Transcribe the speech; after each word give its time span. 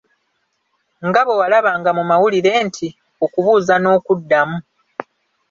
Nga 1.07 1.21
bwe 1.25 1.35
walabanga 1.41 1.89
mu 1.97 2.03
mawulire 2.09 2.51
nti: 2.67 2.87
"Okubuuza 3.25 3.75
n'okuddamu." 3.79 4.57